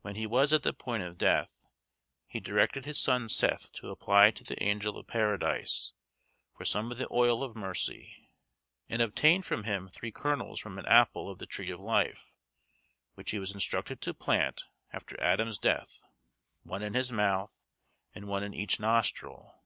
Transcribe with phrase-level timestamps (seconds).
[0.00, 1.66] When he was at the point of death,
[2.26, 5.92] he directed his son Seth to apply to the angel of Paradise,
[6.56, 8.32] for some of the oil of mercy,
[8.88, 12.32] and obtained from him three kernels from an apple of the tree of life,
[13.14, 16.02] which he was instructed to plant after Adam's death;
[16.64, 17.60] one in his mouth,
[18.16, 19.62] and one in each nostril.